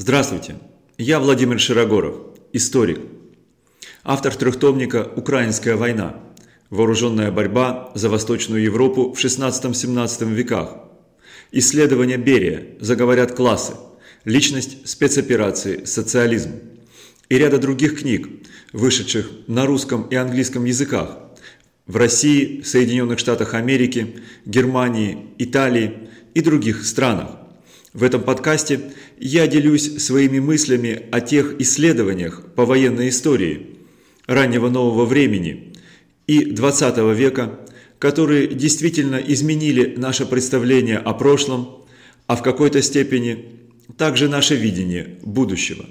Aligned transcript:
Здравствуйте, 0.00 0.54
я 0.96 1.18
Владимир 1.18 1.58
Широгоров, 1.58 2.18
историк, 2.52 3.00
автор 4.04 4.32
трехтомника 4.32 5.02
«Украинская 5.16 5.74
война. 5.74 6.20
Вооруженная 6.70 7.32
борьба 7.32 7.90
за 7.96 8.08
Восточную 8.08 8.62
Европу 8.62 9.12
в 9.12 9.18
16-17 9.18 10.32
веках», 10.32 10.76
исследования 11.50 12.16
Берия. 12.16 12.76
«Заговорят 12.78 13.34
классы», 13.34 13.74
личность 14.24 14.88
спецоперации. 14.88 15.84
«Социализм» 15.84 16.52
и 17.28 17.36
ряда 17.36 17.58
других 17.58 17.98
книг, 17.98 18.28
вышедших 18.72 19.28
на 19.48 19.66
русском 19.66 20.02
и 20.04 20.14
английском 20.14 20.64
языках. 20.64 21.18
В 21.88 21.96
России, 21.96 22.62
Соединенных 22.62 23.18
Штатах 23.18 23.54
Америки, 23.54 24.20
Германии, 24.46 25.34
Италии 25.38 26.08
и 26.34 26.40
других 26.40 26.84
странах. 26.84 27.47
В 27.98 28.04
этом 28.04 28.22
подкасте 28.22 28.92
я 29.18 29.48
делюсь 29.48 29.96
своими 29.96 30.38
мыслями 30.38 31.06
о 31.10 31.20
тех 31.20 31.60
исследованиях 31.60 32.44
по 32.54 32.64
военной 32.64 33.08
истории 33.08 33.78
раннего 34.28 34.68
нового 34.68 35.04
времени 35.04 35.72
и 36.28 36.44
20 36.44 36.96
века, 37.16 37.58
которые 37.98 38.46
действительно 38.46 39.16
изменили 39.16 39.96
наше 39.96 40.26
представление 40.26 40.98
о 40.98 41.12
прошлом, 41.12 41.88
а 42.28 42.36
в 42.36 42.42
какой-то 42.44 42.82
степени 42.82 43.46
также 43.96 44.28
наше 44.28 44.54
видение 44.54 45.18
будущего. 45.24 45.84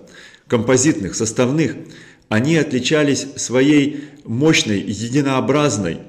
композитных, 0.48 1.16
составных– 1.16 1.76
они 2.30 2.56
отличались 2.56 3.28
своей 3.36 4.06
мощной, 4.24 4.80
единообразной 4.80 6.00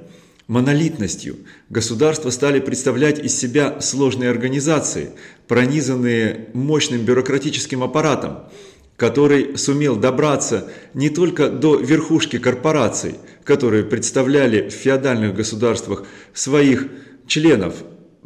монолитностью. 0.46 1.36
Государства 1.70 2.30
стали 2.30 2.60
представлять 2.60 3.18
из 3.18 3.36
себя 3.36 3.80
сложные 3.80 4.30
организации, 4.30 5.10
пронизанные 5.48 6.48
мощным 6.52 7.02
бюрократическим 7.02 7.82
аппаратом, 7.82 8.40
который 8.96 9.56
сумел 9.56 9.96
добраться 9.96 10.70
не 10.92 11.08
только 11.08 11.48
до 11.48 11.76
верхушки 11.76 12.38
корпораций, 12.38 13.14
которые 13.44 13.84
представляли 13.84 14.68
в 14.68 14.72
феодальных 14.72 15.34
государствах 15.34 16.04
своих 16.34 16.86
членов, 17.26 17.76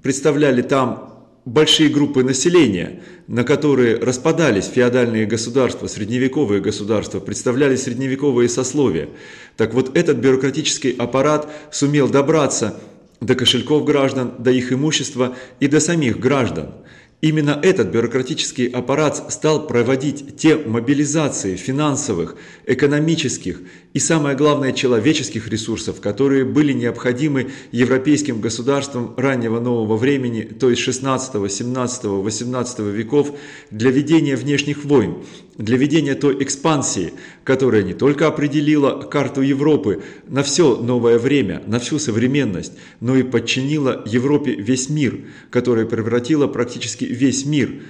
представляли 0.02 0.62
там 0.62 1.13
большие 1.44 1.88
группы 1.88 2.22
населения, 2.22 3.02
на 3.26 3.44
которые 3.44 3.96
распадались 3.96 4.66
феодальные 4.66 5.26
государства, 5.26 5.86
средневековые 5.86 6.60
государства, 6.60 7.20
представляли 7.20 7.76
средневековые 7.76 8.48
сословия. 8.48 9.08
Так 9.56 9.74
вот 9.74 9.96
этот 9.96 10.18
бюрократический 10.18 10.92
аппарат 10.92 11.50
сумел 11.70 12.08
добраться 12.08 12.80
до 13.20 13.34
кошельков 13.34 13.84
граждан, 13.84 14.32
до 14.38 14.50
их 14.50 14.72
имущества 14.72 15.36
и 15.60 15.68
до 15.68 15.80
самих 15.80 16.18
граждан– 16.18 16.70
Именно 17.24 17.58
этот 17.62 17.88
бюрократический 17.88 18.66
аппарат 18.66 19.32
стал 19.32 19.66
проводить 19.66 20.36
те 20.36 20.56
мобилизации 20.56 21.56
финансовых, 21.56 22.36
экономических 22.66 23.62
и, 23.94 24.00
самое 24.00 24.36
главное, 24.36 24.72
человеческих 24.72 25.48
ресурсов, 25.48 26.00
которые 26.00 26.44
были 26.44 26.72
необходимы 26.72 27.52
европейским 27.70 28.40
государствам 28.40 29.14
раннего 29.16 29.60
нового 29.60 29.96
времени, 29.96 30.42
то 30.42 30.68
есть 30.68 30.82
16, 30.82 31.50
17, 31.50 32.04
18 32.04 32.78
веков, 32.80 33.38
для 33.70 33.92
ведения 33.92 34.34
внешних 34.34 34.84
войн, 34.84 35.18
для 35.58 35.76
ведения 35.76 36.16
той 36.16 36.42
экспансии, 36.42 37.12
которая 37.44 37.84
не 37.84 37.94
только 37.94 38.26
определила 38.26 39.00
карту 39.02 39.42
Европы 39.42 40.02
на 40.26 40.42
все 40.42 40.76
новое 40.76 41.16
время, 41.20 41.62
на 41.68 41.78
всю 41.78 42.00
современность, 42.00 42.72
но 42.98 43.14
и 43.14 43.22
подчинила 43.22 44.02
Европе 44.06 44.56
весь 44.56 44.88
мир, 44.88 45.20
которая 45.50 45.86
превратила 45.86 46.48
практически 46.48 47.04
весь 47.04 47.46
мир 47.46 47.82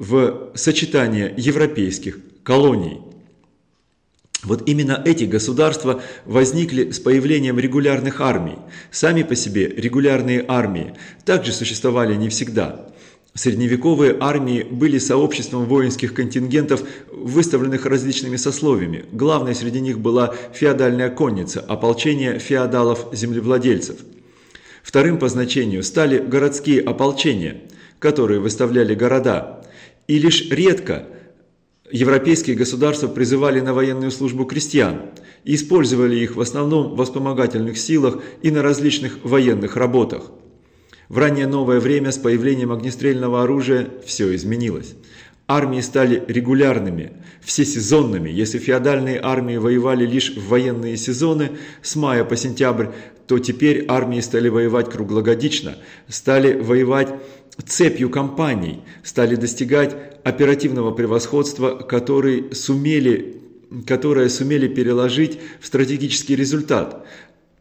в 0.00 0.50
сочетание 0.56 1.32
европейских 1.36 2.18
колоний. 2.42 3.11
Вот 4.42 4.68
именно 4.68 5.00
эти 5.04 5.24
государства 5.24 6.02
возникли 6.26 6.90
с 6.90 6.98
появлением 6.98 7.58
регулярных 7.58 8.20
армий. 8.20 8.58
Сами 8.90 9.22
по 9.22 9.36
себе 9.36 9.68
регулярные 9.68 10.44
армии 10.48 10.94
также 11.24 11.52
существовали 11.52 12.16
не 12.16 12.28
всегда. 12.28 12.88
Средневековые 13.34 14.16
армии 14.20 14.62
были 14.62 14.98
сообществом 14.98 15.64
воинских 15.64 16.12
контингентов, 16.12 16.82
выставленных 17.12 17.86
различными 17.86 18.36
сословиями. 18.36 19.06
Главной 19.12 19.54
среди 19.54 19.80
них 19.80 20.00
была 20.00 20.34
феодальная 20.52 21.08
конница, 21.08 21.60
ополчение 21.60 22.38
феодалов-землевладельцев. 22.38 23.96
Вторым 24.82 25.18
по 25.18 25.28
значению 25.28 25.82
стали 25.82 26.18
городские 26.18 26.82
ополчения, 26.82 27.62
которые 28.00 28.40
выставляли 28.40 28.94
города. 28.94 29.64
И 30.08 30.18
лишь 30.18 30.50
редко 30.50 31.06
европейские 31.92 32.56
государства 32.56 33.06
призывали 33.06 33.60
на 33.60 33.74
военную 33.74 34.10
службу 34.10 34.44
крестьян 34.44 35.02
и 35.44 35.54
использовали 35.54 36.16
их 36.16 36.36
в 36.36 36.40
основном 36.40 36.94
в 36.94 37.04
вспомогательных 37.04 37.78
силах 37.78 38.18
и 38.42 38.50
на 38.50 38.62
различных 38.62 39.18
военных 39.22 39.76
работах. 39.76 40.30
В 41.08 41.18
раннее 41.18 41.46
новое 41.46 41.78
время 41.78 42.10
с 42.10 42.16
появлением 42.16 42.72
огнестрельного 42.72 43.42
оружия 43.42 43.90
все 44.06 44.34
изменилось. 44.34 44.94
Армии 45.48 45.80
стали 45.80 46.22
регулярными, 46.28 47.12
всесезонными. 47.42 48.30
Если 48.30 48.58
феодальные 48.58 49.20
армии 49.22 49.56
воевали 49.56 50.06
лишь 50.06 50.34
в 50.36 50.48
военные 50.48 50.96
сезоны 50.96 51.52
с 51.82 51.96
мая 51.96 52.24
по 52.24 52.36
сентябрь, 52.36 52.86
то 53.26 53.38
теперь 53.38 53.84
армии 53.88 54.20
стали 54.20 54.48
воевать 54.48 54.90
круглогодично, 54.90 55.76
стали 56.08 56.58
воевать 56.60 57.14
цепью 57.66 58.08
кампаний, 58.08 58.80
стали 59.02 59.36
достигать 59.36 59.96
оперативного 60.24 60.92
превосходства, 60.92 61.76
который 61.76 62.54
сумели, 62.54 63.40
которое 63.86 64.28
сумели 64.28 64.68
переложить 64.68 65.38
в 65.60 65.66
стратегический 65.66 66.36
результат 66.36 67.04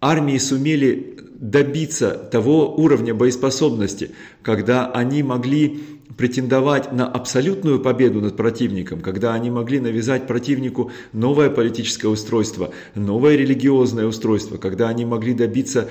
армии 0.02 0.40
сумели 0.40 1.18
добиться 1.40 2.12
того 2.12 2.76
уровня 2.76 3.14
боеспособности, 3.14 4.12
когда 4.42 4.92
они 4.92 5.24
могли 5.24 5.80
претендовать 6.18 6.92
на 6.92 7.08
абсолютную 7.08 7.80
победу 7.80 8.22
над 8.22 8.36
противником, 8.36 9.02
когда 9.02 9.34
они 9.34 9.50
могли 9.50 9.80
навязать 9.80 10.28
противнику 10.28 10.92
новое 11.14 11.50
политическое 11.50 12.08
устройство, 12.08 12.74
новое 12.96 13.36
религиозное 13.36 14.06
устройство, 14.06 14.58
когда 14.58 14.90
они 14.90 15.06
могли 15.06 15.34
добиться 15.34 15.90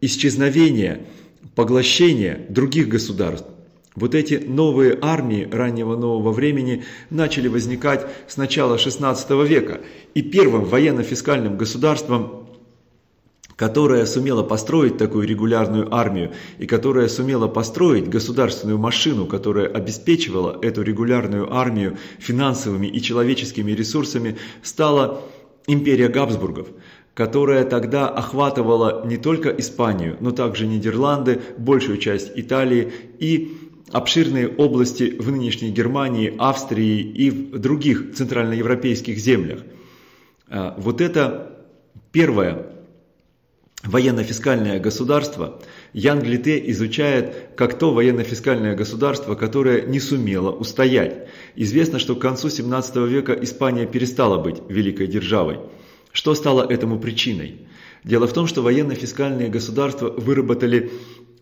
исчезновения, 0.00 1.00
поглощения 1.54 2.46
других 2.48 2.88
государств. 2.88 3.48
Вот 3.94 4.14
эти 4.14 4.34
новые 4.34 4.96
армии 5.02 5.48
раннего 5.50 5.96
нового 5.96 6.30
времени 6.30 6.84
начали 7.10 7.48
возникать 7.48 8.06
с 8.28 8.36
начала 8.36 8.76
XVI 8.76 9.46
века. 9.46 9.80
И 10.14 10.22
первым 10.22 10.64
военно-фискальным 10.64 11.56
государством 11.56 12.37
которая 13.58 14.06
сумела 14.06 14.44
построить 14.44 14.98
такую 14.98 15.26
регулярную 15.26 15.92
армию 15.92 16.30
и 16.58 16.66
которая 16.66 17.08
сумела 17.08 17.48
построить 17.48 18.08
государственную 18.08 18.78
машину, 18.78 19.26
которая 19.26 19.66
обеспечивала 19.66 20.56
эту 20.62 20.82
регулярную 20.82 21.52
армию 21.52 21.98
финансовыми 22.20 22.86
и 22.86 23.02
человеческими 23.02 23.72
ресурсами, 23.72 24.38
стала 24.62 25.22
империя 25.66 26.06
Габсбургов, 26.06 26.68
которая 27.14 27.64
тогда 27.64 28.08
охватывала 28.08 29.04
не 29.04 29.16
только 29.16 29.50
Испанию, 29.50 30.16
но 30.20 30.30
также 30.30 30.68
Нидерланды, 30.68 31.40
большую 31.58 31.98
часть 31.98 32.30
Италии 32.36 32.92
и 33.18 33.58
обширные 33.90 34.46
области 34.46 35.16
в 35.18 35.32
нынешней 35.32 35.72
Германии, 35.72 36.32
Австрии 36.38 37.00
и 37.00 37.30
в 37.30 37.58
других 37.58 38.14
центральноевропейских 38.14 39.18
землях. 39.18 39.62
А, 40.48 40.76
вот 40.78 41.00
это 41.00 41.64
первое 42.12 42.77
военно-фискальное 43.84 44.80
государство 44.80 45.60
Ян 45.92 46.20
Глите 46.20 46.62
изучает 46.70 47.50
как 47.56 47.78
то 47.78 47.92
военно-фискальное 47.92 48.74
государство, 48.74 49.34
которое 49.34 49.82
не 49.82 50.00
сумело 50.00 50.50
устоять. 50.50 51.28
Известно, 51.54 51.98
что 51.98 52.16
к 52.16 52.20
концу 52.20 52.50
17 52.50 52.96
века 52.96 53.32
Испания 53.32 53.86
перестала 53.86 54.38
быть 54.38 54.56
великой 54.68 55.06
державой. 55.06 55.60
Что 56.12 56.34
стало 56.34 56.62
этому 56.68 56.98
причиной? 56.98 57.68
Дело 58.04 58.26
в 58.26 58.32
том, 58.32 58.46
что 58.46 58.62
военно-фискальные 58.62 59.48
государства 59.48 60.08
выработали 60.08 60.90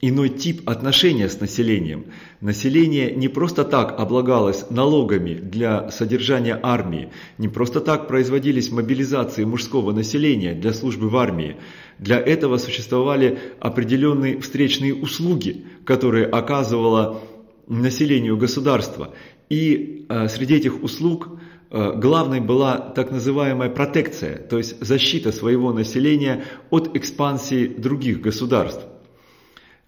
иной 0.01 0.29
тип 0.29 0.69
отношения 0.69 1.29
с 1.29 1.41
населением. 1.41 2.07
Население 2.41 3.15
не 3.15 3.29
просто 3.29 3.65
так 3.65 3.99
облагалось 3.99 4.67
налогами 4.71 5.35
для 5.35 5.91
содержания 5.91 6.59
армии, 6.63 7.11
не 7.39 7.49
просто 7.49 7.81
так 7.81 8.09
производились 8.09 8.71
мобилизации 8.71 9.45
мужского 9.45 9.93
населения 9.93 10.53
для 10.55 10.73
службы 10.73 11.09
в 11.09 11.17
армии. 11.17 11.57
Для 11.99 12.19
этого 12.19 12.59
существовали 12.59 13.39
определенные 13.61 14.41
встречные 14.41 14.95
услуги, 14.95 15.65
которые 15.85 16.27
оказывало 16.27 17.23
населению 17.67 18.37
государства. 18.37 19.15
И 19.49 20.07
э, 20.09 20.29
среди 20.29 20.57
этих 20.57 20.83
услуг 20.83 21.29
э, 21.71 21.93
главной 21.97 22.41
была 22.41 22.79
так 22.79 23.11
называемая 23.11 23.71
протекция, 23.71 24.37
то 24.39 24.59
есть 24.59 24.85
защита 24.85 25.33
своего 25.33 25.73
населения 25.73 26.45
от 26.71 26.95
экспансии 26.97 27.67
других 27.67 28.21
государств. 28.21 28.85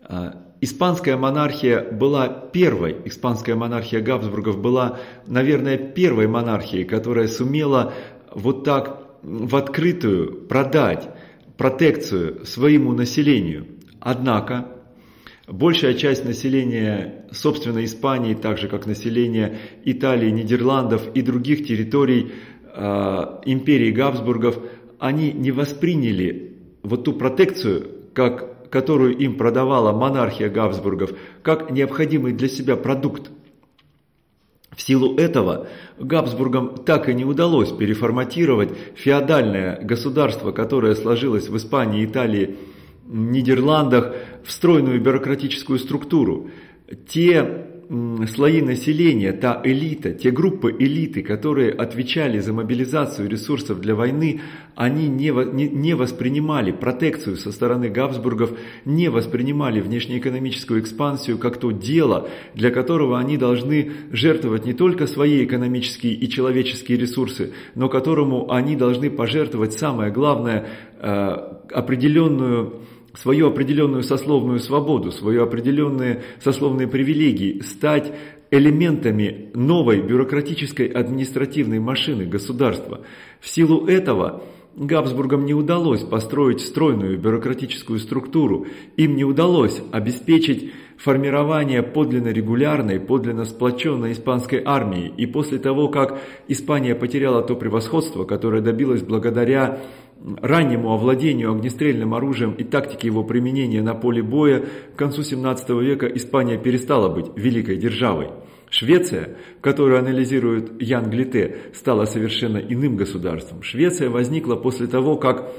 Э, 0.09 0.33
испанская 0.61 1.17
монархия 1.17 1.83
была 1.91 2.29
первой, 2.29 2.97
испанская 3.05 3.55
монархия 3.55 4.01
Габсбургов 4.01 4.59
была, 4.59 4.99
наверное, 5.27 5.77
первой 5.77 6.27
монархией, 6.27 6.85
которая 6.85 7.29
сумела 7.29 7.93
вот 8.35 8.65
так 8.65 9.09
в 9.23 9.55
открытую 9.57 10.47
продать 10.47 11.09
протекцию 11.57 12.45
своему 12.47 12.93
населению. 12.93 13.67
Однако, 14.01 14.69
большая 15.47 15.95
часть 15.95 16.25
населения, 16.25 17.27
собственно, 17.33 17.85
Испании, 17.85 18.35
так 18.35 18.59
же 18.59 18.69
как 18.69 18.87
население 18.87 19.59
Италии, 19.85 20.31
Нидерландов 20.31 21.03
и 21.15 21.23
других 21.23 21.67
территорий 21.67 22.33
э, 22.75 23.41
империи 23.45 23.91
Габсбургов, 23.91 24.59
они 24.99 25.33
не 25.33 25.51
восприняли 25.51 26.57
вот 26.83 27.05
ту 27.05 27.13
протекцию, 27.13 27.89
как, 28.15 28.58
которую 28.71 29.17
им 29.17 29.37
продавала 29.37 29.93
монархия 29.93 30.49
Габсбургов, 30.49 31.11
как 31.43 31.71
необходимый 31.71 32.33
для 32.33 32.49
себя 32.49 32.77
продукт. 32.77 33.31
В 34.75 34.83
силу 34.83 35.17
этого 35.17 35.67
Габсбургам 35.99 36.77
так 36.85 37.09
и 37.09 37.15
не 37.15 37.25
удалось 37.25 37.73
переформатировать 37.73 38.71
феодальное 38.95 39.81
государство, 39.83 40.53
которое 40.53 40.95
сложилось 40.95 41.49
в 41.49 41.57
Испании, 41.57 42.05
Италии, 42.05 42.57
Нидерландах, 43.07 44.15
в 44.45 44.53
стройную 44.53 45.01
бюрократическую 45.01 45.79
структуру. 45.79 46.51
Те 47.09 47.68
слои 48.27 48.61
населения, 48.61 49.33
та 49.33 49.63
элита, 49.65 50.13
те 50.13 50.31
группы 50.31 50.75
элиты, 50.79 51.23
которые 51.23 51.73
отвечали 51.73 52.39
за 52.39 52.53
мобилизацию 52.53 53.31
ресурсов 53.31 53.81
для 53.81 53.95
войны, 53.95 54.43
они 54.75 55.09
не, 55.09 55.31
не, 55.31 55.95
воспринимали 55.95 56.71
протекцию 56.71 57.37
со 57.37 57.51
стороны 57.51 57.89
Габсбургов, 57.89 58.51
не 58.85 59.09
воспринимали 59.09 59.81
внешнеэкономическую 59.81 60.81
экспансию 60.81 61.39
как 61.39 61.57
то 61.57 61.71
дело, 61.71 62.29
для 62.55 62.71
которого 62.71 63.19
они 63.19 63.39
должны 63.39 63.93
жертвовать 64.13 64.67
не 64.67 64.75
только 64.75 65.07
свои 65.07 65.45
экономические 65.45 66.13
и 66.13 66.29
человеческие 66.29 66.99
ресурсы, 66.99 67.55
но 67.75 67.89
которому 67.89 68.53
они 68.53 68.77
должны 68.77 69.09
пожертвовать 69.09 69.73
самое 69.73 70.13
главное, 70.13 70.67
э, 71.01 71.37
определенную 71.73 72.83
свою 73.15 73.49
определенную 73.49 74.03
сословную 74.03 74.61
свободу, 74.61 75.11
свои 75.11 75.39
определенные 75.39 76.23
сословные 76.43 76.89
привилегии, 76.89 77.61
стать 77.61 78.13
элементами 78.51 79.51
новой 79.55 80.01
бюрократической 80.01 80.87
административной 80.87 81.81
машины 81.81 82.25
государства. 82.25 83.01
В 83.41 83.49
силу 83.49 83.87
этого 83.87 84.43
Габсбургам 84.79 85.45
не 85.45 85.55
удалось 85.55 86.03
построить 86.03 86.61
стройную 86.61 87.19
бюрократическую 87.19 87.99
структуру, 87.99 88.67
им 88.97 89.17
не 89.17 89.25
удалось 89.25 89.83
обеспечить 89.91 90.73
формирование 90.97 91.83
подлинно 91.83 92.29
регулярной, 92.29 93.01
подлинно 93.01 93.45
сплоченной 93.45 94.13
испанской 94.13 94.63
армии. 94.65 95.13
И 95.17 95.27
после 95.27 95.59
того, 95.59 95.89
как 95.89 96.21
Испания 96.47 96.95
потеряла 96.95 97.43
то 97.43 97.57
превосходство, 97.57 98.25
которое 98.25 98.63
добилось 98.63 99.03
благодаря 99.03 99.81
раннему 100.41 100.93
овладению 100.93 101.53
огнестрельным 101.53 102.15
оружием 102.15 102.53
и 102.53 102.65
тактике 102.65 103.09
его 103.09 103.25
применения 103.25 103.83
на 103.83 103.95
поле 103.95 104.23
боя, 104.23 104.65
к 104.95 104.99
концу 104.99 105.23
17 105.23 105.71
века 105.71 106.07
Испания 106.07 106.59
перестала 106.59 107.09
быть 107.09 107.27
великой 107.37 107.77
державой. 107.77 108.29
Швеция, 108.71 109.37
которую 109.61 109.99
анализирует 109.99 110.83
Ян 110.83 111.09
Глите, 111.09 111.57
стала 111.73 112.05
совершенно 112.05 112.59
иным 112.59 112.97
государством. 112.97 113.63
Швеция 113.63 114.11
возникла 114.11 114.57
после 114.57 114.87
того, 114.87 115.17
как 115.17 115.53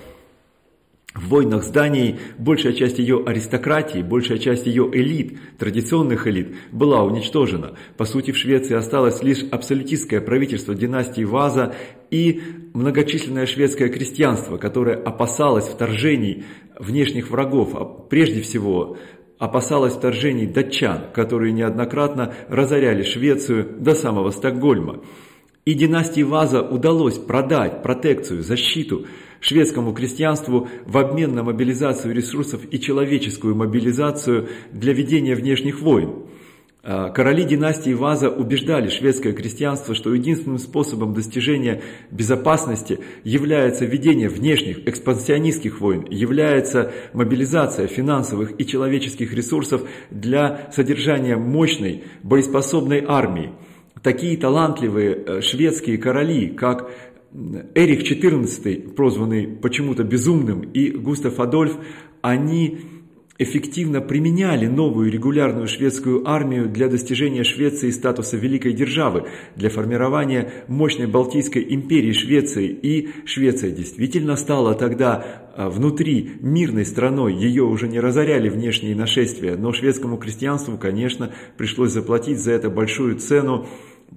в 1.15 1.29
войнах 1.29 1.63
зданий 1.63 2.19
большая 2.37 2.73
часть 2.73 2.99
ее 2.99 3.23
аристократии, 3.25 3.99
большая 3.99 4.37
часть 4.37 4.67
ее 4.67 4.89
элит, 4.93 5.39
традиционных 5.57 6.27
элит, 6.27 6.55
была 6.71 7.03
уничтожена. 7.03 7.73
По 7.97 8.05
сути, 8.05 8.31
в 8.31 8.37
Швеции 8.37 8.75
осталось 8.75 9.23
лишь 9.23 9.43
абсолютистское 9.51 10.21
правительство 10.21 10.75
династии 10.75 11.23
Ваза 11.23 11.73
и 12.11 12.41
многочисленное 12.73 13.47
шведское 13.47 13.89
крестьянство, 13.89 14.57
которое 14.57 14.95
опасалось 14.95 15.65
вторжений 15.65 16.45
внешних 16.77 17.31
врагов, 17.31 17.71
а 17.73 17.85
прежде 17.85 18.41
всего 18.41 18.97
опасалось 19.39 19.93
вторжений 19.93 20.45
датчан, 20.45 21.05
которые 21.13 21.53
неоднократно 21.53 22.35
разоряли 22.49 23.03
Швецию 23.03 23.77
до 23.79 23.95
самого 23.95 24.29
Стокгольма. 24.29 25.01
И 25.65 25.73
династии 25.73 26.21
Ваза 26.21 26.61
удалось 26.61 27.17
продать 27.17 27.81
протекцию, 27.81 28.43
защиту 28.43 29.05
шведскому 29.41 29.93
крестьянству 29.93 30.67
в 30.85 30.97
обмен 30.97 31.35
на 31.35 31.43
мобилизацию 31.43 32.13
ресурсов 32.13 32.61
и 32.69 32.79
человеческую 32.79 33.55
мобилизацию 33.55 34.49
для 34.71 34.93
ведения 34.93 35.35
внешних 35.35 35.81
войн. 35.81 36.25
А, 36.81 37.09
короли 37.09 37.43
династии 37.43 37.93
Ваза 37.93 38.29
убеждали 38.29 38.89
шведское 38.89 39.33
крестьянство, 39.33 39.93
что 39.93 40.13
единственным 40.13 40.59
способом 40.59 41.13
достижения 41.13 41.81
безопасности 42.09 42.99
является 43.25 43.83
ведение 43.85 44.29
внешних 44.29 44.87
экспансионистских 44.87 45.81
войн, 45.81 46.05
является 46.09 46.93
мобилизация 47.11 47.87
финансовых 47.87 48.59
и 48.59 48.65
человеческих 48.65 49.33
ресурсов 49.33 49.81
для 50.09 50.69
содержания 50.73 51.35
мощной 51.35 52.05
боеспособной 52.23 53.03
армии. 53.05 53.51
Такие 54.01 54.37
талантливые 54.37 55.15
э, 55.15 55.41
шведские 55.41 55.97
короли, 55.97 56.47
как 56.47 56.89
Эрих 57.31 58.11
XIV, 58.11 58.93
прозванный 58.93 59.47
почему-то 59.47 60.03
безумным, 60.03 60.61
и 60.61 60.89
Густав 60.89 61.39
Адольф, 61.39 61.77
они 62.21 62.79
эффективно 63.37 64.01
применяли 64.01 64.65
новую 64.65 65.09
регулярную 65.11 65.67
шведскую 65.67 66.27
армию 66.27 66.67
для 66.69 66.89
достижения 66.89 67.43
Швеции 67.43 67.89
статуса 67.89 68.35
великой 68.35 68.73
державы, 68.73 69.27
для 69.55 69.69
формирования 69.69 70.51
мощной 70.67 71.07
Балтийской 71.07 71.65
империи 71.69 72.11
Швеции. 72.11 72.67
И 72.67 73.09
Швеция 73.25 73.71
действительно 73.71 74.35
стала 74.35 74.73
тогда 74.73 75.51
а, 75.55 75.69
внутри 75.69 76.31
мирной 76.41 76.85
страной, 76.85 77.33
ее 77.33 77.63
уже 77.63 77.87
не 77.87 77.99
разоряли 78.01 78.49
внешние 78.49 78.95
нашествия, 78.95 79.55
но 79.55 79.71
шведскому 79.71 80.17
крестьянству, 80.17 80.77
конечно, 80.77 81.31
пришлось 81.57 81.91
заплатить 81.91 82.39
за 82.39 82.51
это 82.51 82.69
большую 82.69 83.19
цену, 83.19 83.67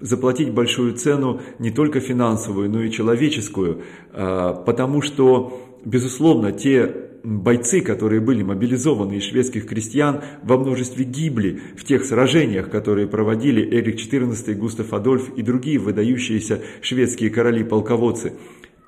заплатить 0.00 0.50
большую 0.50 0.94
цену 0.94 1.40
не 1.58 1.70
только 1.70 2.00
финансовую, 2.00 2.70
но 2.70 2.82
и 2.82 2.90
человеческую, 2.90 3.82
а, 4.12 4.54
потому 4.54 5.02
что, 5.02 5.60
безусловно, 5.84 6.52
те 6.52 7.10
бойцы, 7.24 7.80
которые 7.80 8.20
были 8.20 8.42
мобилизованы 8.42 9.14
из 9.14 9.24
шведских 9.24 9.66
крестьян, 9.66 10.22
во 10.42 10.58
множестве 10.58 11.04
гибли 11.04 11.60
в 11.76 11.84
тех 11.84 12.04
сражениях, 12.04 12.70
которые 12.70 13.06
проводили 13.06 13.62
Эрик 13.62 13.96
XIV, 13.96 14.54
Густав 14.54 14.92
Адольф 14.92 15.30
и 15.36 15.42
другие 15.42 15.78
выдающиеся 15.78 16.60
шведские 16.80 17.30
короли-полководцы. 17.30 18.32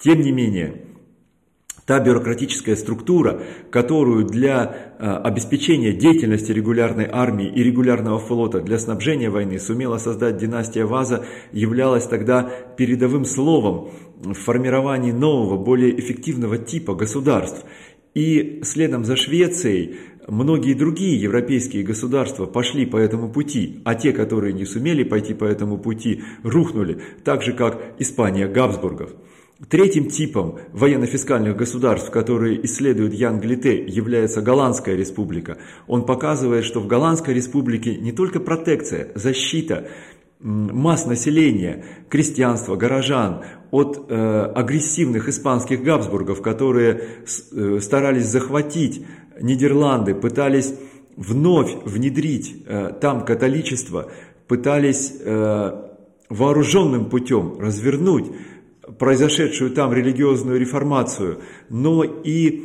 Тем 0.01 0.21
не 0.21 0.33
менее, 0.33 0.94
Та 1.87 2.00
бюрократическая 2.00 2.76
структура, 2.76 3.43
которую 3.71 4.25
для 4.25 4.95
э, 4.99 5.07
обеспечения 5.07 5.93
деятельности 5.93 6.50
регулярной 6.50 7.07
армии 7.12 7.47
и 7.47 7.62
регулярного 7.62 8.19
флота 8.19 8.62
для 8.62 8.79
снабжения 8.79 9.29
войны 9.29 9.59
сумела 9.59 9.99
создать 9.99 10.38
династия 10.38 10.87
Ваза, 10.87 11.26
являлась 11.53 12.07
тогда 12.07 12.50
передовым 12.79 13.26
словом 13.26 13.91
в 14.17 14.33
формировании 14.33 15.12
нового, 15.12 15.62
более 15.62 15.99
эффективного 16.00 16.57
типа 16.57 16.95
государств. 16.95 17.67
И 18.14 18.61
следом 18.62 19.05
за 19.05 19.17
Швецией 19.17 19.97
многие 20.26 20.73
другие 20.73 21.21
европейские 21.21 21.83
государства 21.83 22.47
пошли 22.47 22.87
по 22.87 22.97
этому 22.97 23.31
пути, 23.31 23.83
а 23.85 23.95
те, 23.95 24.12
которые 24.12 24.55
не 24.55 24.64
сумели 24.64 25.03
пойти 25.03 25.35
по 25.35 25.45
этому 25.45 25.76
пути, 25.76 26.23
рухнули, 26.45 27.03
так 27.25 27.43
же 27.43 27.53
как 27.53 27.83
Испания 27.99 28.49
Габсбургов. 28.49 29.11
Третьим 29.69 30.11
типом 30.11 30.59
военно-фискальных 30.73 31.57
государств, 31.57 32.11
которые 32.11 32.65
исследует 32.67 33.15
Ян 33.15 33.39
Глите, 33.39 33.85
является 33.85 34.43
Голландская 34.43 34.97
республика. 34.97 35.59
Он 35.87 36.05
показывает, 36.05 36.65
что 36.65 36.81
в 36.81 36.89
Голландской 36.89 37.35
республике 37.35 37.97
не 37.97 38.11
только 38.11 38.41
протекция, 38.41 39.13
защита 39.15 39.87
масс 40.41 41.07
населения, 41.07 41.85
крестьянства, 42.11 42.75
горожан 42.75 43.43
от 43.71 44.07
э, 44.09 44.53
агрессивных 44.57 45.29
испанских 45.29 45.85
Габсбургов, 45.85 46.43
которые 46.43 47.01
э, 47.53 47.79
старались 47.81 48.27
захватить 48.27 49.07
Нидерланды, 49.41 50.17
пытались 50.17 50.75
вновь 51.17 51.77
внедрить 51.85 52.65
э, 52.67 52.91
там 53.01 53.25
католичество, 53.25 54.11
пытались 54.49 55.15
э, 55.21 55.85
вооруженным 56.29 57.09
путем 57.09 57.59
развернуть 57.61 58.27
произошедшую 58.99 59.71
там 59.71 59.93
религиозную 59.93 60.59
реформацию, 60.59 61.41
но 61.69 62.05
и 62.05 62.64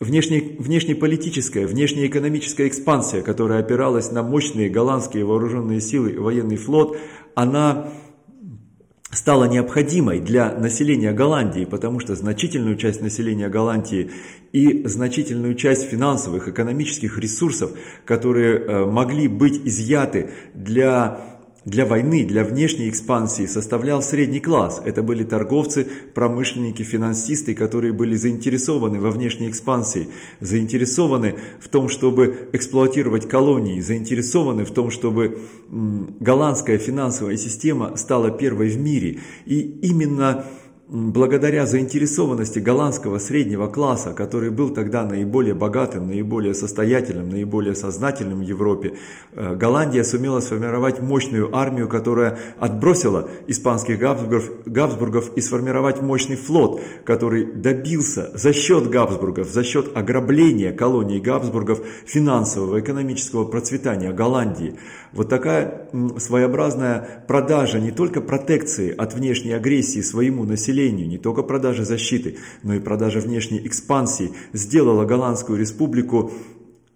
внешне, 0.00 0.56
внешнеполитическая, 0.58 1.66
внешнеэкономическая 1.66 2.68
экспансия, 2.68 3.22
которая 3.22 3.60
опиралась 3.60 4.10
на 4.10 4.22
мощные 4.22 4.68
голландские 4.68 5.24
вооруженные 5.24 5.80
силы 5.80 6.18
военный 6.18 6.56
флот, 6.56 6.98
она 7.34 7.92
стала 9.10 9.44
необходимой 9.44 10.20
для 10.20 10.52
населения 10.52 11.12
Голландии, 11.12 11.64
потому 11.64 12.00
что 12.00 12.16
значительную 12.16 12.76
часть 12.76 13.00
населения 13.00 13.48
Голландии 13.48 14.10
и 14.52 14.86
значительную 14.86 15.54
часть 15.54 15.84
финансовых, 15.84 16.48
экономических 16.48 17.18
ресурсов, 17.18 17.72
которые 18.04 18.58
э, 18.58 18.86
могли 18.86 19.28
быть 19.28 19.60
изъяты 19.64 20.30
для 20.54 21.33
для 21.64 21.86
войны, 21.86 22.24
для 22.24 22.44
внешней 22.44 22.88
экспансии 22.88 23.46
составлял 23.46 24.02
средний 24.02 24.40
класс. 24.40 24.82
Это 24.84 25.02
были 25.02 25.24
торговцы, 25.24 25.86
промышленники, 26.14 26.82
финансисты, 26.82 27.54
которые 27.54 27.92
были 27.92 28.14
заинтересованы 28.16 29.00
во 29.00 29.10
внешней 29.10 29.48
экспансии, 29.48 30.08
заинтересованы 30.40 31.36
в 31.60 31.68
том, 31.68 31.88
чтобы 31.88 32.48
эксплуатировать 32.52 33.28
колонии, 33.28 33.80
заинтересованы 33.80 34.64
в 34.64 34.72
том, 34.72 34.90
чтобы 34.90 35.38
голландская 35.70 36.78
финансовая 36.78 37.36
система 37.36 37.96
стала 37.96 38.30
первой 38.30 38.68
в 38.68 38.78
мире. 38.78 39.20
И 39.46 39.60
именно 39.60 40.44
благодаря 40.86 41.64
заинтересованности 41.64 42.58
голландского 42.58 43.18
среднего 43.18 43.68
класса, 43.68 44.12
который 44.12 44.50
был 44.50 44.70
тогда 44.70 45.04
наиболее 45.04 45.54
богатым, 45.54 46.08
наиболее 46.08 46.52
состоятельным, 46.52 47.30
наиболее 47.30 47.74
сознательным 47.74 48.40
в 48.40 48.42
Европе, 48.42 48.94
э, 49.32 49.54
Голландия 49.54 50.04
сумела 50.04 50.40
сформировать 50.40 51.00
мощную 51.00 51.54
армию, 51.56 51.88
которая 51.88 52.38
отбросила 52.58 53.28
испанских 53.46 53.98
Габсбургов, 53.98 54.50
Габсбургов 54.66 55.32
и 55.36 55.40
сформировать 55.40 56.02
мощный 56.02 56.36
флот, 56.36 56.82
который 57.04 57.46
добился 57.46 58.30
за 58.34 58.52
счет 58.52 58.90
Габсбургов, 58.90 59.48
за 59.48 59.64
счет 59.64 59.96
ограбления 59.96 60.72
колоний 60.72 61.18
Габсбургов 61.18 61.80
финансового, 62.04 62.80
экономического 62.80 63.46
процветания 63.46 64.12
Голландии. 64.12 64.74
Вот 65.12 65.28
такая 65.28 65.88
своеобразная 66.18 67.24
продажа 67.26 67.78
не 67.78 67.92
только 67.92 68.20
протекции 68.20 68.94
от 68.94 69.14
внешней 69.14 69.52
агрессии 69.52 70.00
своему 70.00 70.44
населению, 70.44 70.73
не 71.06 71.18
только 71.18 71.42
продажа 71.42 71.84
защиты, 71.84 72.36
но 72.62 72.74
и 72.74 72.80
продажа 72.80 73.20
внешней 73.20 73.66
экспансии 73.66 74.32
сделала 74.52 75.04
Голландскую 75.04 75.58
республику 75.58 76.32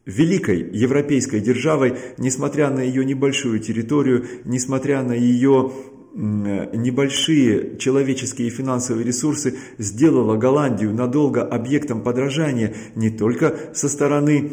великой 0.06 0.70
европейской 0.72 1.40
державой, 1.40 1.96
несмотря 2.16 2.70
на 2.70 2.80
ее 2.80 3.04
небольшую 3.04 3.60
территорию, 3.60 4.26
несмотря 4.44 5.02
на 5.02 5.12
ее 5.12 5.72
небольшие 6.14 7.76
человеческие 7.78 8.48
и 8.48 8.50
финансовые 8.50 9.04
ресурсы 9.04 9.56
сделала 9.76 10.36
Голландию 10.36 10.92
надолго 10.92 11.42
объектом 11.42 12.02
подражания 12.02 12.74
не 12.96 13.10
только 13.10 13.54
со 13.74 13.88
стороны 13.88 14.50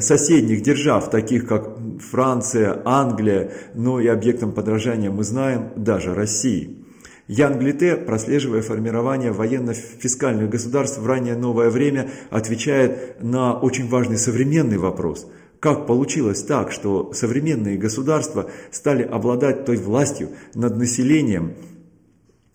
соседних 0.00 0.62
держав, 0.62 1.10
таких 1.10 1.46
как 1.46 1.78
Франция, 2.00 2.80
Англия, 2.84 3.52
но 3.74 4.00
и 4.00 4.06
объектом 4.06 4.52
подражания 4.52 5.10
мы 5.10 5.22
знаем 5.22 5.68
даже 5.76 6.14
России. 6.14 6.85
Ян 7.28 7.58
Глите, 7.58 7.96
прослеживая 7.96 8.62
формирование 8.62 9.32
военно-фискальных 9.32 10.48
государств 10.48 10.98
в 10.98 11.06
раннее 11.06 11.36
новое 11.36 11.70
время, 11.70 12.08
отвечает 12.30 13.20
на 13.20 13.58
очень 13.58 13.88
важный 13.88 14.16
современный 14.16 14.78
вопрос. 14.78 15.26
Как 15.58 15.88
получилось 15.88 16.44
так, 16.44 16.70
что 16.70 17.12
современные 17.12 17.78
государства 17.78 18.48
стали 18.70 19.02
обладать 19.02 19.64
той 19.64 19.76
властью 19.76 20.28
над 20.54 20.76
населением, 20.76 21.54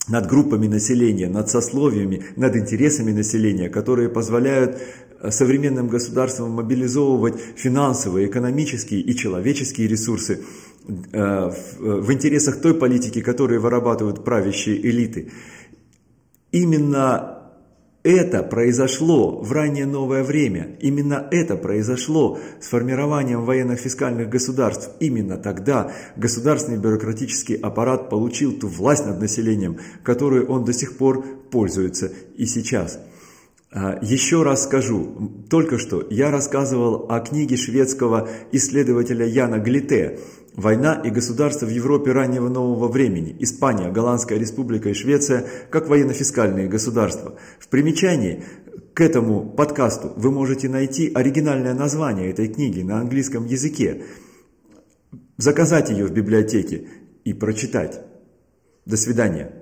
над 0.08 0.26
группами 0.26 0.68
населения, 0.68 1.28
над 1.28 1.50
сословиями, 1.50 2.24
над 2.36 2.56
интересами 2.56 3.12
населения, 3.12 3.68
которые 3.68 4.08
позволяют 4.08 4.80
современным 5.30 5.88
государствам 5.88 6.50
мобилизовывать 6.50 7.34
финансовые, 7.56 8.26
экономические 8.28 9.00
и 9.00 9.14
человеческие 9.14 9.88
ресурсы 9.88 10.44
э, 11.12 11.52
в 11.78 12.12
интересах 12.12 12.60
той 12.60 12.74
политики, 12.74 13.20
которую 13.20 13.60
вырабатывают 13.60 14.24
правящие 14.24 14.84
элиты. 14.84 15.30
Именно 16.50 17.42
это 18.02 18.42
произошло 18.42 19.40
в 19.40 19.52
раннее 19.52 19.86
новое 19.86 20.24
время. 20.24 20.76
Именно 20.80 21.28
это 21.30 21.56
произошло 21.56 22.38
с 22.60 22.66
формированием 22.66 23.44
военных 23.44 23.78
фискальных 23.78 24.28
государств. 24.28 24.90
Именно 24.98 25.36
тогда 25.36 25.92
государственный 26.16 26.78
бюрократический 26.78 27.54
аппарат 27.54 28.10
получил 28.10 28.58
ту 28.58 28.66
власть 28.66 29.06
над 29.06 29.20
населением, 29.20 29.78
которую 30.02 30.48
он 30.48 30.64
до 30.64 30.72
сих 30.72 30.96
пор 30.96 31.24
пользуется 31.50 32.10
и 32.36 32.44
сейчас. 32.46 32.98
А, 33.74 33.98
еще 34.02 34.42
раз 34.42 34.64
скажу, 34.64 35.46
только 35.48 35.78
что 35.78 36.06
я 36.10 36.30
рассказывал 36.30 37.06
о 37.08 37.20
книге 37.20 37.56
шведского 37.56 38.28
исследователя 38.52 39.26
Яна 39.26 39.58
Глите 39.58 40.18
«Война 40.54 41.00
и 41.02 41.08
государство 41.08 41.64
в 41.64 41.70
Европе 41.70 42.12
раннего 42.12 42.50
нового 42.50 42.88
времени. 42.88 43.34
Испания, 43.40 43.90
Голландская 43.90 44.38
республика 44.38 44.90
и 44.90 44.94
Швеция 44.94 45.46
как 45.70 45.88
военно-фискальные 45.88 46.68
государства». 46.68 47.38
В 47.58 47.68
примечании 47.68 48.44
к 48.92 49.00
этому 49.00 49.48
подкасту 49.48 50.12
вы 50.16 50.30
можете 50.30 50.68
найти 50.68 51.10
оригинальное 51.14 51.72
название 51.72 52.30
этой 52.30 52.48
книги 52.48 52.82
на 52.82 53.00
английском 53.00 53.46
языке, 53.46 54.02
заказать 55.38 55.88
ее 55.88 56.04
в 56.04 56.12
библиотеке 56.12 56.88
и 57.24 57.32
прочитать. 57.32 58.02
До 58.84 58.98
свидания. 58.98 59.61